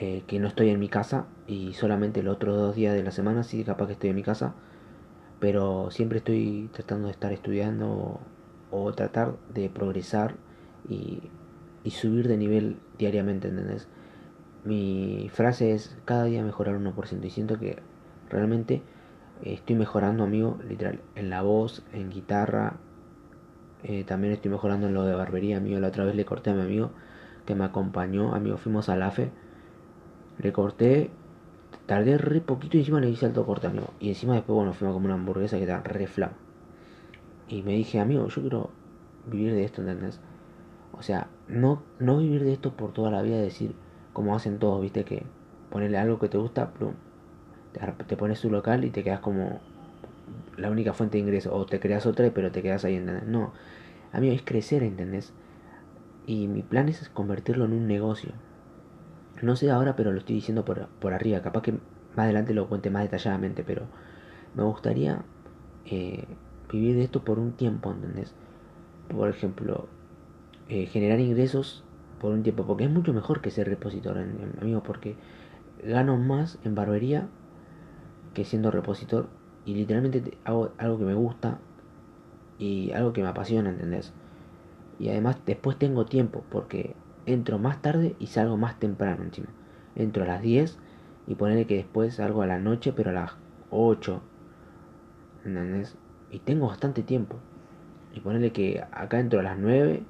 Eh, 0.00 0.24
que 0.26 0.40
no 0.40 0.48
estoy 0.48 0.70
en 0.70 0.80
mi 0.80 0.88
casa 0.88 1.26
y 1.46 1.72
solamente 1.74 2.22
los 2.24 2.34
otros 2.34 2.56
dos 2.56 2.74
días 2.74 2.94
de 2.94 3.04
la 3.04 3.12
semana 3.12 3.44
sí 3.44 3.62
capaz 3.62 3.86
que 3.86 3.92
estoy 3.92 4.10
en 4.10 4.16
mi 4.16 4.24
casa, 4.24 4.54
pero 5.38 5.90
siempre 5.92 6.18
estoy 6.18 6.68
tratando 6.72 7.06
de 7.06 7.12
estar 7.12 7.32
estudiando 7.32 8.20
o, 8.74 8.92
tratar 8.92 9.34
de 9.52 9.68
progresar 9.68 10.34
y, 10.88 11.22
subir 11.90 12.28
de 12.28 12.36
nivel 12.36 12.78
diariamente, 12.98 13.48
¿entendés? 13.48 13.88
Mi 14.64 15.30
frase 15.32 15.72
es 15.72 15.96
cada 16.04 16.24
día 16.24 16.42
mejorar 16.42 16.76
1% 16.76 17.24
y 17.24 17.30
siento 17.30 17.58
que 17.58 17.78
realmente 18.30 18.82
estoy 19.42 19.76
mejorando, 19.76 20.24
amigo, 20.24 20.58
literal, 20.66 21.00
en 21.14 21.30
la 21.30 21.42
voz, 21.42 21.82
en 21.92 22.10
guitarra, 22.10 22.76
eh, 23.82 24.04
también 24.04 24.32
estoy 24.32 24.50
mejorando 24.50 24.86
en 24.86 24.94
lo 24.94 25.04
de 25.04 25.14
barbería, 25.14 25.58
amigo, 25.58 25.78
la 25.78 25.88
otra 25.88 26.04
vez 26.04 26.14
le 26.14 26.24
corté 26.24 26.50
a 26.50 26.54
mi 26.54 26.62
amigo 26.62 26.90
que 27.44 27.54
me 27.54 27.64
acompañó, 27.64 28.34
amigo, 28.34 28.56
fuimos 28.56 28.88
a 28.88 28.96
la 28.96 29.08
AFE 29.08 29.30
le 30.38 30.52
corté, 30.52 31.10
tardé 31.86 32.18
re 32.18 32.40
poquito 32.40 32.76
y 32.76 32.80
encima 32.80 33.00
le 33.00 33.10
hice 33.10 33.26
alto 33.26 33.46
corte, 33.46 33.66
amigo. 33.66 33.90
Y 34.00 34.08
encima 34.08 34.34
después, 34.34 34.54
bueno, 34.54 34.72
fuimos 34.72 34.94
como 34.94 35.06
una 35.06 35.14
hamburguesa 35.14 35.56
que 35.56 35.64
era 35.64 35.80
re. 35.82 36.08
Y 37.48 37.62
me 37.62 37.72
dije, 37.72 38.00
amigo, 38.00 38.28
yo 38.28 38.40
quiero 38.40 38.70
vivir 39.26 39.52
de 39.52 39.64
esto, 39.64 39.82
¿entendés? 39.82 40.20
O 40.92 41.02
sea, 41.02 41.28
no, 41.48 41.82
no 41.98 42.18
vivir 42.18 42.44
de 42.44 42.52
esto 42.52 42.72
por 42.72 42.92
toda 42.92 43.10
la 43.10 43.22
vida, 43.22 43.38
decir, 43.38 43.74
como 44.12 44.34
hacen 44.34 44.58
todos, 44.58 44.80
viste, 44.80 45.04
que 45.04 45.24
ponerle 45.70 45.98
algo 45.98 46.18
que 46.18 46.28
te 46.28 46.38
gusta, 46.38 46.70
plum, 46.72 46.94
te, 48.06 48.16
pones 48.16 48.40
tu 48.40 48.50
local 48.50 48.84
y 48.84 48.90
te 48.90 49.02
quedas 49.02 49.20
como 49.20 49.60
la 50.56 50.70
única 50.70 50.92
fuente 50.92 51.18
de 51.18 51.24
ingreso. 51.24 51.54
O 51.54 51.66
te 51.66 51.80
creas 51.80 52.06
otra, 52.06 52.30
pero 52.32 52.52
te 52.52 52.62
quedas 52.62 52.84
ahí, 52.84 52.96
¿entendés? 52.96 53.26
No, 53.26 53.52
amigo, 54.12 54.34
es 54.34 54.42
crecer, 54.42 54.82
¿entendés? 54.82 55.32
Y 56.26 56.48
mi 56.48 56.62
plan 56.62 56.88
es 56.88 57.08
convertirlo 57.10 57.66
en 57.66 57.74
un 57.74 57.86
negocio 57.86 58.32
No 59.42 59.56
sé 59.56 59.70
ahora, 59.70 59.94
pero 59.94 60.10
lo 60.12 60.18
estoy 60.18 60.36
diciendo 60.36 60.64
por, 60.64 60.88
por 61.00 61.12
arriba. 61.12 61.42
Capaz 61.42 61.62
que 61.62 61.72
más 61.72 62.24
adelante 62.24 62.54
lo 62.54 62.68
cuente 62.68 62.90
más 62.90 63.02
detalladamente, 63.02 63.64
pero 63.64 63.82
me 64.54 64.62
gustaría 64.62 65.22
eh, 65.86 66.24
vivir 66.70 66.96
de 66.96 67.04
esto 67.04 67.24
por 67.24 67.38
un 67.38 67.52
tiempo, 67.52 67.92
¿entendés? 67.92 68.34
Por 69.08 69.28
ejemplo, 69.28 69.86
eh, 70.68 70.86
generar 70.86 71.20
ingresos 71.20 71.84
por 72.20 72.32
un 72.32 72.42
tiempo, 72.42 72.66
porque 72.66 72.84
es 72.84 72.90
mucho 72.90 73.12
mejor 73.12 73.40
que 73.40 73.50
ser 73.50 73.68
repositor, 73.68 74.18
amigo, 74.60 74.82
porque 74.82 75.16
gano 75.84 76.16
más 76.16 76.58
en 76.64 76.74
barbería 76.74 77.28
que 78.32 78.44
siendo 78.44 78.70
repositor 78.70 79.28
y 79.66 79.74
literalmente 79.74 80.36
hago 80.44 80.72
algo 80.78 80.98
que 80.98 81.04
me 81.04 81.14
gusta 81.14 81.58
y 82.58 82.92
algo 82.92 83.12
que 83.12 83.22
me 83.22 83.28
apasiona, 83.28 83.70
¿entendés? 83.70 84.12
Y 84.98 85.08
además 85.08 85.38
después 85.44 85.78
tengo 85.78 86.06
tiempo 86.06 86.44
porque 86.50 86.94
entro 87.26 87.58
más 87.58 87.82
tarde 87.82 88.16
y 88.18 88.28
salgo 88.28 88.56
más 88.56 88.78
temprano 88.78 89.22
encima. 89.22 89.48
Entro 89.96 90.24
a 90.24 90.26
las 90.26 90.42
10 90.42 90.78
y 91.26 91.34
ponerle 91.34 91.66
que 91.66 91.76
después 91.76 92.14
salgo 92.14 92.42
a 92.42 92.46
la 92.46 92.58
noche, 92.58 92.92
pero 92.92 93.10
a 93.10 93.14
las 93.14 93.32
8. 93.70 94.22
¿Entendés? 95.44 95.96
Y 96.34 96.40
tengo 96.40 96.66
bastante 96.66 97.04
tiempo. 97.04 97.36
Y 98.12 98.18
ponerle 98.18 98.50
que 98.50 98.82
acá 98.90 99.20
entro 99.20 99.38
a 99.38 99.44
las 99.44 99.56
9, 99.56 100.02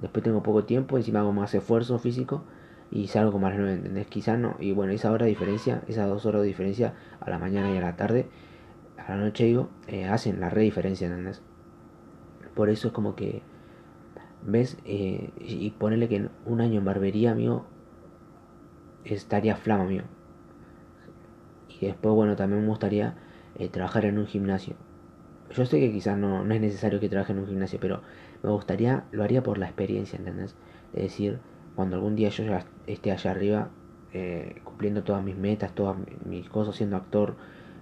después 0.00 0.24
tengo 0.24 0.42
poco 0.42 0.64
tiempo, 0.64 0.96
encima 0.96 1.20
hago 1.20 1.34
más 1.34 1.54
esfuerzo 1.54 1.98
físico 1.98 2.44
y 2.90 3.08
salgo 3.08 3.30
como 3.30 3.46
a 3.46 3.50
las 3.50 3.58
9, 3.58 3.74
¿entendés? 3.74 4.06
Quizás 4.06 4.38
no. 4.38 4.56
Y 4.58 4.72
bueno, 4.72 4.94
esa 4.94 5.12
hora 5.12 5.26
de 5.26 5.32
diferencia, 5.32 5.82
esas 5.86 6.08
dos 6.08 6.24
horas 6.24 6.40
de 6.40 6.48
diferencia 6.48 6.94
a 7.20 7.28
la 7.28 7.38
mañana 7.38 7.70
y 7.74 7.76
a 7.76 7.82
la 7.82 7.94
tarde, 7.94 8.26
a 8.96 9.10
la 9.10 9.16
noche 9.18 9.44
digo, 9.44 9.68
eh, 9.86 10.06
hacen 10.06 10.40
la 10.40 10.48
re 10.48 10.62
diferencia, 10.62 11.08
¿entendés? 11.08 11.42
Por 12.54 12.70
eso 12.70 12.88
es 12.88 12.94
como 12.94 13.14
que, 13.14 13.42
¿ves? 14.46 14.78
Eh, 14.86 15.30
y 15.38 15.68
ponerle 15.72 16.08
que 16.08 16.26
un 16.46 16.62
año 16.62 16.78
en 16.78 16.86
barbería, 16.86 17.32
amigo, 17.32 17.66
estaría 19.04 19.56
flama, 19.56 19.84
amigo. 19.84 20.04
Y 21.68 21.84
después, 21.84 22.14
bueno, 22.14 22.34
también 22.34 22.62
me 22.62 22.68
gustaría 22.68 23.14
eh, 23.58 23.68
trabajar 23.68 24.06
en 24.06 24.16
un 24.16 24.26
gimnasio. 24.26 24.74
Yo 25.56 25.64
sé 25.66 25.80
que 25.80 25.90
quizás 25.92 26.16
no, 26.18 26.44
no 26.44 26.54
es 26.54 26.60
necesario 26.60 27.00
que 27.00 27.08
trabaje 27.08 27.32
en 27.32 27.38
un 27.40 27.46
gimnasio, 27.48 27.80
pero 27.80 28.02
me 28.42 28.50
gustaría, 28.50 29.06
lo 29.10 29.24
haría 29.24 29.42
por 29.42 29.58
la 29.58 29.66
experiencia, 29.66 30.18
¿entendés? 30.18 30.54
Es 30.92 31.02
decir, 31.02 31.40
cuando 31.74 31.96
algún 31.96 32.14
día 32.16 32.28
yo 32.30 32.44
ya 32.44 32.64
esté 32.86 33.10
allá 33.12 33.30
arriba, 33.32 33.70
eh, 34.12 34.60
cumpliendo 34.64 35.02
todas 35.04 35.24
mis 35.24 35.36
metas, 35.36 35.74
todas 35.74 35.96
mis 36.24 36.48
cosas, 36.48 36.76
siendo 36.76 36.96
actor, 36.96 37.36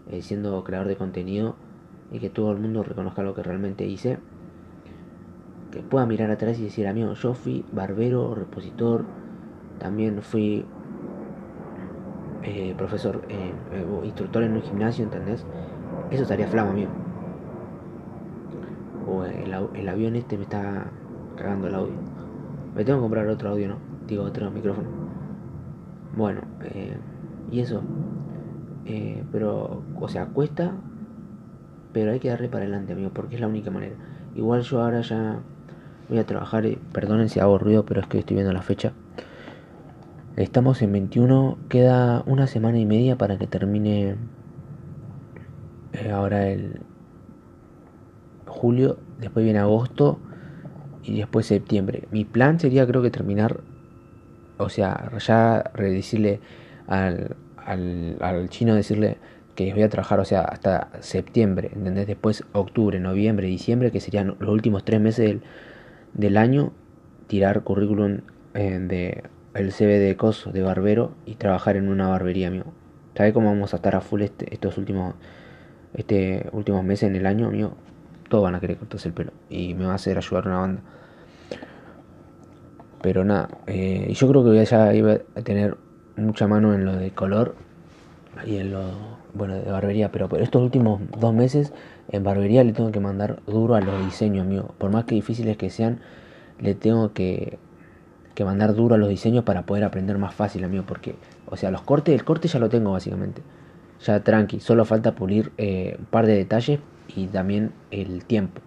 eh, 0.07 0.23
siendo 0.23 0.63
creador 0.65 0.89
de 0.89 0.97
contenido, 0.97 1.57
y 2.11 2.21
que 2.21 2.31
todo 2.31 2.53
el 2.53 2.59
mundo 2.59 2.83
reconozca 2.83 3.23
lo 3.23 3.35
que 3.35 3.43
realmente 3.43 3.85
hice, 3.87 4.21
que 5.71 5.83
pueda 5.83 6.07
mirar 6.07 6.31
atrás 6.31 6.59
y 6.59 6.65
decir, 6.65 6.87
amigo, 6.87 7.15
yo 7.15 7.35
fui 7.35 7.67
barbero, 7.71 8.35
repositor, 8.35 9.09
también 9.79 10.23
fui 10.23 10.67
eh, 12.43 12.75
profesor, 12.77 13.27
eh, 13.29 13.57
instructor 14.05 14.43
en 14.43 14.57
un 14.57 14.63
gimnasio, 14.63 15.05
¿entendés? 15.05 15.47
Eso 16.11 16.25
estaría 16.25 16.49
flama, 16.49 16.71
amigo. 16.73 16.95
El, 19.23 19.89
avión 19.89 20.17
este 20.17 20.37
me 20.37 20.45
está 20.45 20.87
cagando 21.37 21.69
el 21.69 21.75
audio. 21.75 21.95
Me 22.75 22.85
tengo 22.85 22.99
que 22.99 23.03
comprar 23.03 23.29
otro 23.29 23.51
audio, 23.51 23.69
¿no? 23.69 23.77
Digo, 24.09 24.25
otro 24.25 24.51
micrófono. 24.51 24.89
Bueno, 26.17 26.41
eh, 26.63 26.97
y 27.51 27.61
eso. 27.61 27.83
pero, 29.31 29.83
o 30.01 30.09
sea, 30.09 30.27
cuesta, 30.27 30.73
pero 31.93 32.11
hay 32.13 32.21
que 32.21 32.29
darle 32.29 32.49
para 32.49 32.65
adelante, 32.65 32.93
amigo, 32.93 33.11
porque 33.15 33.37
es 33.37 33.41
la 33.41 33.47
única 33.47 33.71
manera. 33.71 33.95
Igual 34.35 34.63
yo 34.63 34.83
ahora 34.83 35.01
ya 35.01 35.39
voy 36.09 36.19
a 36.19 36.27
trabajar, 36.27 36.65
perdonen 36.93 37.29
si 37.29 37.41
hago 37.41 37.59
ruido, 37.59 37.85
pero 37.85 38.01
es 38.01 38.07
que 38.07 38.19
estoy 38.19 38.35
viendo 38.35 38.53
la 38.53 38.63
fecha. 38.63 38.93
Estamos 40.37 40.83
en 40.83 40.91
21, 40.91 41.59
queda 41.69 42.25
una 42.27 42.49
semana 42.49 42.79
y 42.79 42.87
media 42.87 43.17
para 43.17 43.39
que 43.39 43.47
termine 43.47 44.17
eh, 45.93 46.11
ahora 46.11 46.49
el 46.49 46.81
julio, 48.47 48.99
después 49.19 49.45
viene 49.45 49.59
agosto 49.59 50.19
y 51.03 51.19
después 51.19 51.47
septiembre. 51.47 52.05
Mi 52.11 52.25
plan 52.25 52.59
sería 52.59 52.87
creo 52.87 53.03
que 53.03 53.11
terminar, 53.11 53.61
o 54.59 54.69
sea, 54.69 55.11
ya 55.19 55.71
decirle 55.79 56.41
al, 56.87 57.37
al, 57.57 58.17
al 58.21 58.49
chino, 58.49 58.75
decirle 58.75 59.19
que 59.55 59.73
voy 59.73 59.83
a 59.83 59.89
trabajar, 59.89 60.21
o 60.21 60.25
sea, 60.25 60.43
hasta 60.43 60.89
septiembre, 61.01 61.71
¿entendés? 61.75 62.07
Después 62.07 62.45
octubre, 62.53 62.99
noviembre, 62.99 63.47
diciembre, 63.47 63.91
que 63.91 64.01
serían 64.01 64.37
los 64.39 64.51
últimos 64.51 64.85
tres 64.85 65.01
meses 65.01 65.27
del, 65.27 65.43
del 66.15 66.37
año, 66.37 66.73
tirar 67.29 67.63
currículum 67.63 68.21
eh, 68.55 68.79
de 68.81 69.25
el 69.55 69.73
CV 69.73 69.99
de 69.99 70.17
coso 70.17 70.51
de 70.51 70.63
barbero 70.63 71.15
y 71.27 71.37
trabajar 71.37 71.77
en 71.77 71.89
una 71.89 72.09
barbería, 72.09 72.49
amigo. 72.49 72.73
¿Sabes 73.17 73.33
cómo 73.33 73.49
vamos 73.49 73.73
a 73.73 73.77
estar 73.77 73.95
a 73.95 74.01
full 74.01 74.23
este, 74.23 74.53
estos 74.53 74.77
últimos 74.79 75.15
este 75.95 76.49
últimos 76.51 76.83
meses 76.83 77.09
en 77.09 77.15
el 77.15 77.27
año, 77.27 77.47
amigo? 77.47 77.77
Todos 78.35 78.43
van 78.43 78.57
a 78.57 78.61
querer 78.61 78.79
cortarse 78.79 79.07
el 79.07 79.15
pelo 79.15 79.31
y 79.49 79.75
me 79.75 79.85
va 79.85 79.93
a 79.93 79.95
hacer 79.95 80.19
ayudar 80.19 80.49
una 80.49 80.59
banda. 80.59 80.83
Pero 83.01 83.25
nada, 83.25 83.49
eh, 83.69 84.13
yo 84.13 84.27
creo 84.27 84.43
que 84.43 84.65
ya 84.65 84.93
iba 84.93 85.19
a 85.37 85.43
tener 85.43 85.77
mucha 86.17 86.49
mano 86.49 86.75
en 86.75 86.85
lo 86.85 86.97
de 86.97 87.13
color 87.13 87.55
y 88.45 88.57
en 88.57 88.73
lo 88.73 88.81
bueno 89.35 89.55
de 89.55 89.71
barbería, 89.71 90.11
pero 90.11 90.29
por 90.29 90.43
estos 90.43 90.61
últimos 90.61 91.01
dos 91.17 91.33
meses 91.33 91.73
en 92.09 92.25
barbería 92.25 92.65
le 92.65 92.73
tengo 92.73 92.91
que 92.91 92.99
mandar 92.99 93.41
duro 93.47 93.77
a 93.77 93.81
los 93.81 94.05
diseños, 94.05 94.45
amigo. 94.45 94.75
Por 94.79 94.91
más 94.91 95.05
que 95.05 95.15
difíciles 95.15 95.57
que 95.57 95.71
sean, 95.71 96.01
le 96.59 96.75
tengo 96.75 97.13
que 97.13 97.61
que 98.35 98.45
mandar 98.45 98.75
duro 98.75 98.97
a 98.97 98.99
los 98.99 99.09
diseños 99.09 99.45
para 99.45 99.63
poder 99.63 99.85
aprender 99.85 100.19
más 100.19 100.35
fácil, 100.35 100.65
amigo. 100.65 100.83
Porque, 100.85 101.15
o 101.47 101.57
sea, 101.57 101.71
los 101.71 101.83
cortes, 101.83 102.13
el 102.13 102.25
corte 102.25 102.49
ya 102.49 102.59
lo 102.59 102.69
tengo 102.69 102.91
básicamente. 102.91 103.43
Ya 104.05 104.25
tranqui, 104.25 104.59
solo 104.59 104.85
falta 104.85 105.15
pulir 105.15 105.53
eh, 105.57 105.95
un 106.01 106.07
par 106.07 106.27
de 106.27 106.35
detalles 106.35 106.81
y 107.09 107.27
también 107.27 107.73
el 107.91 108.25
tiempo. 108.25 108.61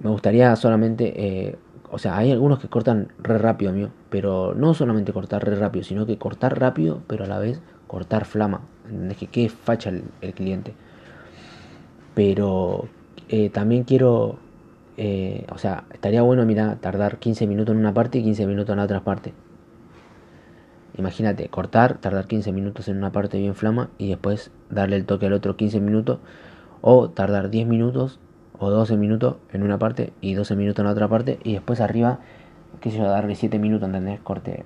Me 0.00 0.10
gustaría 0.10 0.54
solamente, 0.56 1.14
eh, 1.16 1.56
o 1.90 1.98
sea, 1.98 2.16
hay 2.16 2.30
algunos 2.30 2.58
que 2.58 2.68
cortan 2.68 3.08
re 3.18 3.38
rápido, 3.38 3.70
amigo. 3.70 3.90
Pero 4.10 4.54
no 4.54 4.74
solamente 4.74 5.12
cortar 5.12 5.44
re 5.44 5.56
rápido, 5.56 5.84
sino 5.84 6.06
que 6.06 6.18
cortar 6.18 6.58
rápido, 6.58 7.02
pero 7.06 7.24
a 7.24 7.26
la 7.26 7.38
vez 7.38 7.60
cortar 7.86 8.24
flama. 8.24 8.60
Es 9.10 9.16
que 9.16 9.26
quede 9.26 9.48
facha 9.48 9.90
el, 9.90 10.34
cliente. 10.34 10.74
Pero 12.14 12.88
eh, 13.28 13.50
también 13.50 13.84
quiero 13.84 14.38
eh, 14.96 15.46
o 15.52 15.58
sea, 15.58 15.84
estaría 15.92 16.22
bueno, 16.22 16.44
mira, 16.46 16.76
tardar 16.76 17.18
15 17.18 17.46
minutos 17.46 17.72
en 17.74 17.80
una 17.80 17.92
parte 17.92 18.18
y 18.18 18.22
15 18.22 18.46
minutos 18.46 18.72
en 18.72 18.78
la 18.78 18.84
otra 18.84 19.04
parte. 19.04 19.34
Imagínate, 20.96 21.48
cortar, 21.48 21.98
tardar 21.98 22.26
15 22.26 22.52
minutos 22.52 22.88
en 22.88 22.96
una 22.96 23.12
parte 23.12 23.38
bien 23.38 23.54
flama 23.54 23.90
y 23.98 24.08
después 24.08 24.50
darle 24.70 24.96
el 24.96 25.04
toque 25.04 25.26
al 25.26 25.34
otro 25.34 25.56
15 25.56 25.80
minutos. 25.80 26.18
O 26.88 27.10
tardar 27.10 27.50
10 27.50 27.66
minutos 27.66 28.20
o 28.60 28.70
12 28.70 28.96
minutos 28.96 29.38
en 29.52 29.64
una 29.64 29.76
parte 29.76 30.12
y 30.20 30.34
12 30.34 30.54
minutos 30.54 30.78
en 30.78 30.86
la 30.86 30.92
otra 30.92 31.08
parte. 31.08 31.40
Y 31.42 31.54
después 31.54 31.80
arriba, 31.80 32.20
qué 32.80 32.92
sé 32.92 32.98
yo, 32.98 33.08
darle 33.08 33.34
7 33.34 33.58
minutos, 33.58 33.88
¿entendés? 33.88 34.20
Corte, 34.20 34.64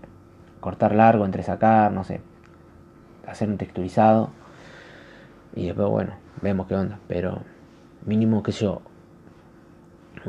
cortar 0.60 0.94
largo, 0.94 1.24
entre 1.24 1.42
sacar, 1.42 1.90
no 1.92 2.04
sé. 2.04 2.20
Hacer 3.26 3.48
un 3.48 3.56
texturizado. 3.56 4.28
Y 5.56 5.64
después, 5.64 5.88
bueno, 5.88 6.12
vemos 6.42 6.66
qué 6.66 6.74
onda. 6.74 6.98
Pero 7.08 7.40
mínimo, 8.04 8.42
que 8.42 8.52
yo, 8.52 8.82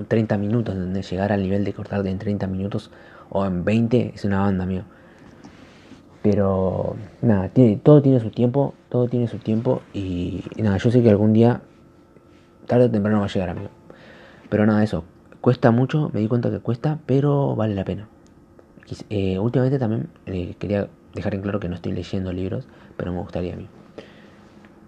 30 0.08 0.38
minutos, 0.38 0.76
donde 0.76 1.02
llegar 1.02 1.34
al 1.34 1.44
nivel 1.44 1.66
de 1.66 1.74
cortar 1.74 2.08
en 2.08 2.20
30 2.20 2.48
minutos 2.48 2.90
o 3.30 3.46
en 3.46 3.66
20 3.66 4.14
es 4.16 4.24
una 4.24 4.40
banda, 4.40 4.66
mío. 4.66 4.84
Pero 6.22 6.96
nada, 7.22 7.50
tiene, 7.50 7.76
todo 7.76 8.02
tiene 8.02 8.22
su 8.22 8.30
tiempo, 8.30 8.76
todo 8.88 9.10
tiene 9.10 9.28
su 9.28 9.40
tiempo 9.40 9.82
y, 9.94 10.46
nada, 10.58 10.78
yo 10.78 10.90
sé 10.90 11.04
que 11.04 11.10
algún 11.10 11.34
día, 11.34 11.62
tarde 12.72 12.86
o 12.86 12.90
temprano 12.90 13.20
va 13.20 13.26
a 13.26 13.28
llegar, 13.28 13.50
amigo. 13.50 13.70
Pero 14.50 14.66
nada, 14.66 14.82
eso, 14.82 15.04
cuesta 15.42 15.72
mucho, 15.72 16.10
me 16.14 16.22
di 16.22 16.30
cuenta 16.30 16.50
que 16.50 16.60
cuesta, 16.60 17.00
pero 17.06 17.54
vale 17.54 17.76
la 17.76 17.84
pena. 17.84 18.08
Eh, 19.10 19.40
últimamente 19.40 19.78
también 19.78 20.08
eh, 20.26 20.56
quería 20.58 20.88
dejar 21.14 21.36
en 21.36 21.42
claro 21.42 21.60
que 21.60 21.68
no 21.68 21.76
estoy 21.76 21.92
leyendo 21.92 22.32
libros, 22.32 22.70
pero 22.96 23.12
me 23.12 23.20
gustaría 23.20 23.56
a 23.56 23.58
mí. 23.58 23.68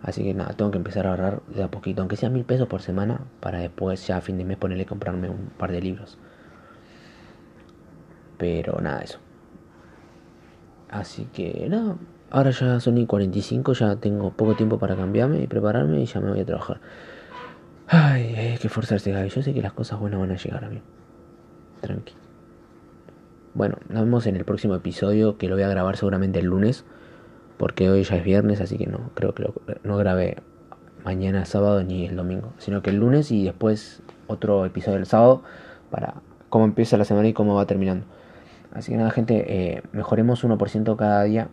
Así 0.02 0.24
que 0.24 0.34
nada, 0.34 0.54
tengo 0.54 0.72
que 0.72 0.78
empezar 0.78 1.08
a 1.08 1.10
ahorrar 1.10 1.42
de 1.48 1.62
a 1.62 1.68
poquito, 1.70 2.02
aunque 2.02 2.16
sea 2.16 2.30
mil 2.30 2.46
pesos 2.46 2.70
por 2.70 2.82
semana, 2.82 3.20
para 3.42 3.60
después 3.60 4.08
ya 4.08 4.16
a 4.16 4.22
fin 4.22 4.38
de 4.38 4.46
mes 4.46 4.56
ponerle 4.56 4.86
comprarme 4.86 5.30
un 5.30 5.50
par 5.58 5.74
de 5.74 5.82
libros. 5.82 6.18
Pero 8.38 8.80
nada, 8.80 9.02
eso. 9.02 9.20
Así 10.90 11.28
que 11.34 11.68
nada, 11.70 11.98
ahora 12.32 12.52
ya 12.52 12.80
son 12.80 12.98
y 12.98 13.06
45, 13.06 13.74
ya 13.74 13.98
tengo 13.98 14.32
poco 14.32 14.56
tiempo 14.56 14.80
para 14.80 14.96
cambiarme 14.96 15.42
y 15.42 15.48
prepararme 15.48 16.02
y 16.02 16.06
ya 16.06 16.22
me 16.22 16.32
voy 16.32 16.40
a 16.40 16.46
trabajar. 16.46 16.80
Ay, 17.88 18.34
eh, 18.36 18.52
hay 18.54 18.58
que 18.58 18.70
forzarse, 18.70 19.10
este 19.10 19.12
Gaby. 19.12 19.30
Yo 19.30 19.42
sé 19.42 19.54
que 19.54 19.62
las 19.62 19.74
cosas 19.74 20.00
buenas 20.00 20.20
van 20.20 20.32
a 20.32 20.36
llegar 20.36 20.64
a 20.64 20.70
mí. 20.70 20.82
Tranqui. 21.82 22.14
Bueno, 23.54 23.78
nos 23.90 24.04
vemos 24.04 24.26
en 24.26 24.36
el 24.36 24.46
próximo 24.46 24.76
episodio 24.76 25.38
que 25.38 25.48
lo 25.48 25.56
voy 25.56 25.64
a 25.64 25.68
grabar 25.68 25.98
seguramente 25.98 26.40
el 26.40 26.46
lunes. 26.46 26.86
Porque 27.58 27.90
hoy 27.90 28.04
ya 28.04 28.16
es 28.16 28.24
viernes, 28.24 28.62
así 28.62 28.78
que 28.78 28.88
no, 28.88 29.12
creo 29.14 29.34
que 29.34 29.44
lo, 29.44 29.54
no 29.84 29.98
grabé 29.98 30.38
mañana 31.06 31.46
sábado 31.46 31.84
ni 31.84 32.06
el 32.06 32.16
domingo. 32.16 32.54
Sino 32.58 32.82
que 32.82 32.90
el 32.90 32.98
lunes 32.98 33.32
y 33.32 33.44
después 33.44 34.02
otro 34.28 34.66
episodio 34.66 34.98
el 34.98 35.06
sábado 35.06 35.44
para 35.92 36.16
cómo 36.50 36.66
empieza 36.66 36.98
la 36.98 37.06
semana 37.06 37.28
y 37.28 37.34
cómo 37.34 37.56
va 37.56 37.66
terminando. 37.66 38.06
Así 38.74 38.92
que 38.92 38.98
nada, 38.98 39.12
gente, 39.12 39.46
eh, 39.48 39.84
mejoremos 39.92 40.44
1% 40.44 40.96
cada 40.96 41.24
día. 41.24 41.50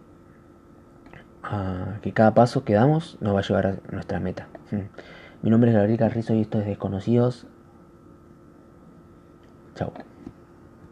Ah, 1.43 1.99
que 2.03 2.13
cada 2.13 2.35
paso 2.35 2.65
que 2.65 2.75
damos 2.75 3.19
nos 3.21 3.35
va 3.35 3.41
a 3.41 3.43
llevar 3.43 3.67
a 3.67 3.77
nuestra 3.93 4.21
meta. 4.21 4.49
Hmm. 4.71 4.89
Mi 5.43 5.49
nombre 5.51 5.71
es 5.71 5.77
Gabriel 5.77 5.99
Carrizo 5.99 6.35
y 6.35 6.43
esto 6.43 6.61
es 6.61 6.67
Desconocidos. 6.67 7.47
Chao. 9.75 9.93